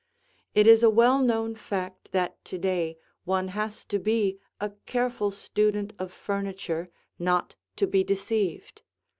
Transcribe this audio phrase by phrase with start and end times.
[0.55, 5.29] It is a well known fact that to day one has to be a careful
[5.29, 6.89] student of furniture
[7.19, 8.81] not to be deceived.